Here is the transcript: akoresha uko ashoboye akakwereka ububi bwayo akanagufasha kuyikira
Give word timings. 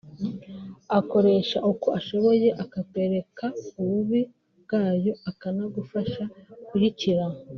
akoresha 0.99 1.57
uko 1.71 1.87
ashoboye 1.99 2.47
akakwereka 2.63 3.45
ububi 3.79 4.21
bwayo 4.63 5.13
akanagufasha 5.29 6.23
kuyikira 6.67 7.25